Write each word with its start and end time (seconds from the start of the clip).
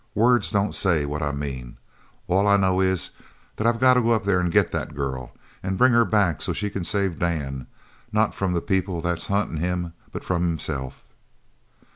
Words 0.15 0.49
don't 0.49 0.73
say 0.73 1.05
what 1.05 1.21
I 1.21 1.31
mean. 1.31 1.77
All 2.27 2.47
I 2.47 2.57
know 2.57 2.79
is 2.81 3.11
that 3.57 3.67
I've 3.67 3.79
got 3.79 3.93
to 3.93 4.01
go 4.01 4.13
up 4.13 4.23
there 4.23 4.39
an' 4.39 4.49
get 4.49 4.71
that 4.71 4.95
girl, 4.95 5.31
and 5.61 5.77
bring 5.77 5.91
her 5.93 6.05
back 6.05 6.41
so's 6.41 6.57
she 6.57 6.71
can 6.71 6.83
save 6.83 7.19
Dan, 7.19 7.67
not 8.11 8.33
from 8.33 8.53
the 8.53 8.61
people 8.61 9.01
that's 9.01 9.27
huntin' 9.27 9.57
him, 9.57 9.93
but 10.11 10.23
from 10.23 10.41
himself." 10.41 11.05